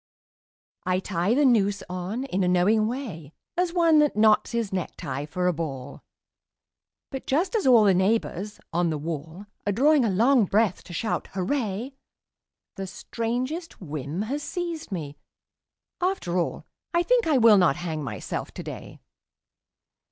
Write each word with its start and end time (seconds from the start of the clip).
I 0.83 0.99
tie 0.99 1.35
the 1.35 1.45
noose 1.45 1.83
on 1.87 2.23
in 2.23 2.43
a 2.43 2.47
knowing 2.47 2.87
way 2.87 3.33
As 3.55 3.71
one 3.71 3.99
that 3.99 4.15
knots 4.15 4.49
his 4.51 4.73
necktie 4.73 5.27
for 5.27 5.45
a 5.45 5.53
ball; 5.53 6.01
But 7.11 7.27
just 7.27 7.53
as 7.55 7.67
all 7.67 7.83
the 7.83 7.93
neighbours 7.93 8.59
on 8.73 8.89
the 8.89 8.97
wall 8.97 9.45
Are 9.67 9.71
drawing 9.71 10.03
a 10.03 10.09
long 10.09 10.45
breath 10.45 10.83
to 10.85 10.93
shout 10.93 11.27
'Hurray!' 11.35 11.93
The 12.77 12.87
strangest 12.87 13.79
whim 13.79 14.23
has 14.23 14.41
seized 14.41 14.91
me... 14.91 15.19
After 16.01 16.35
all 16.39 16.65
I 16.95 17.03
think 17.03 17.27
I 17.27 17.37
will 17.37 17.59
not 17.59 17.75
hang 17.75 18.03
myself 18.03 18.51
today. 18.51 19.01